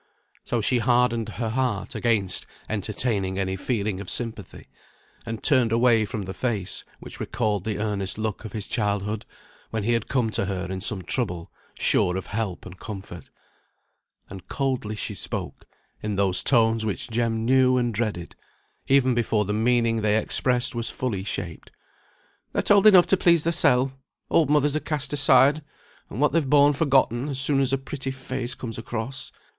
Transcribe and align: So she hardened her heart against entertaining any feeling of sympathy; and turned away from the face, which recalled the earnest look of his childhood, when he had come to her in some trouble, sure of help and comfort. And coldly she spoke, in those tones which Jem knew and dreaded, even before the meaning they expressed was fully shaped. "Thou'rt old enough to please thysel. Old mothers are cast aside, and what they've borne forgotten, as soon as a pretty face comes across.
So 0.45 0.61
she 0.61 0.79
hardened 0.79 1.29
her 1.29 1.49
heart 1.49 1.93
against 1.93 2.47
entertaining 2.67 3.37
any 3.37 3.55
feeling 3.55 3.99
of 3.99 4.09
sympathy; 4.09 4.67
and 5.27 5.43
turned 5.43 5.71
away 5.71 6.05
from 6.05 6.23
the 6.23 6.33
face, 6.33 6.83
which 6.99 7.19
recalled 7.19 7.65
the 7.65 7.77
earnest 7.77 8.17
look 8.17 8.43
of 8.43 8.53
his 8.53 8.65
childhood, 8.67 9.27
when 9.69 9.83
he 9.83 9.93
had 9.93 10.07
come 10.07 10.31
to 10.31 10.45
her 10.45 10.65
in 10.71 10.81
some 10.81 11.03
trouble, 11.03 11.51
sure 11.77 12.17
of 12.17 12.25
help 12.33 12.65
and 12.65 12.79
comfort. 12.79 13.29
And 14.27 14.47
coldly 14.47 14.95
she 14.95 15.13
spoke, 15.13 15.65
in 16.01 16.15
those 16.15 16.41
tones 16.41 16.83
which 16.83 17.11
Jem 17.11 17.45
knew 17.45 17.77
and 17.77 17.93
dreaded, 17.93 18.35
even 18.87 19.13
before 19.13 19.45
the 19.45 19.53
meaning 19.53 20.01
they 20.01 20.17
expressed 20.17 20.73
was 20.73 20.89
fully 20.89 21.23
shaped. 21.23 21.69
"Thou'rt 22.53 22.71
old 22.71 22.87
enough 22.87 23.05
to 23.05 23.17
please 23.17 23.43
thysel. 23.43 23.91
Old 24.31 24.49
mothers 24.49 24.75
are 24.75 24.79
cast 24.79 25.13
aside, 25.13 25.63
and 26.09 26.19
what 26.19 26.31
they've 26.31 26.49
borne 26.49 26.73
forgotten, 26.73 27.29
as 27.29 27.39
soon 27.39 27.59
as 27.59 27.71
a 27.71 27.77
pretty 27.77 28.09
face 28.09 28.55
comes 28.55 28.79
across. 28.79 29.31